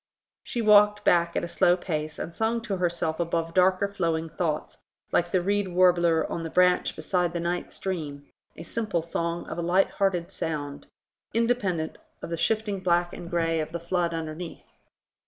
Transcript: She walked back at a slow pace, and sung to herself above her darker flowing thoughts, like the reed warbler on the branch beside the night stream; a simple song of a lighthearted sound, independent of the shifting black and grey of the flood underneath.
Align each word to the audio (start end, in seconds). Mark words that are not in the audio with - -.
She 0.41 0.63
walked 0.63 1.03
back 1.03 1.35
at 1.35 1.43
a 1.43 1.47
slow 1.47 1.77
pace, 1.77 2.17
and 2.17 2.35
sung 2.35 2.61
to 2.61 2.77
herself 2.77 3.19
above 3.19 3.49
her 3.49 3.53
darker 3.53 3.87
flowing 3.87 4.29
thoughts, 4.29 4.79
like 5.11 5.29
the 5.29 5.43
reed 5.43 5.67
warbler 5.67 6.25
on 6.27 6.41
the 6.41 6.49
branch 6.49 6.95
beside 6.95 7.33
the 7.33 7.39
night 7.39 7.71
stream; 7.71 8.25
a 8.57 8.63
simple 8.63 9.03
song 9.03 9.45
of 9.45 9.59
a 9.59 9.61
lighthearted 9.61 10.31
sound, 10.31 10.87
independent 11.35 11.99
of 12.23 12.31
the 12.31 12.35
shifting 12.37 12.79
black 12.79 13.13
and 13.13 13.29
grey 13.29 13.59
of 13.59 13.71
the 13.71 13.79
flood 13.79 14.11
underneath. 14.11 14.73